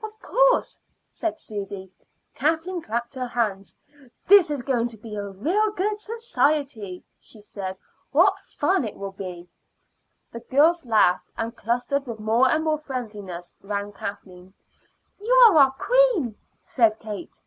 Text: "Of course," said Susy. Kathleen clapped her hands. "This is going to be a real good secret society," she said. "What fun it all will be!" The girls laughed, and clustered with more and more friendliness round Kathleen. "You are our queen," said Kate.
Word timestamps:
"Of 0.00 0.16
course," 0.22 0.80
said 1.10 1.40
Susy. 1.40 1.90
Kathleen 2.36 2.82
clapped 2.82 3.16
her 3.16 3.26
hands. 3.26 3.74
"This 4.28 4.48
is 4.48 4.62
going 4.62 4.86
to 4.86 4.96
be 4.96 5.16
a 5.16 5.28
real 5.28 5.72
good 5.72 5.98
secret 5.98 6.20
society," 6.20 7.04
she 7.18 7.40
said. 7.40 7.76
"What 8.12 8.38
fun 8.38 8.84
it 8.84 8.94
all 8.94 9.00
will 9.00 9.10
be!" 9.10 9.48
The 10.30 10.38
girls 10.38 10.84
laughed, 10.86 11.32
and 11.36 11.56
clustered 11.56 12.06
with 12.06 12.20
more 12.20 12.48
and 12.48 12.62
more 12.62 12.78
friendliness 12.78 13.56
round 13.60 13.96
Kathleen. 13.96 14.54
"You 15.18 15.32
are 15.48 15.56
our 15.56 15.72
queen," 15.72 16.36
said 16.64 17.00
Kate. 17.00 17.40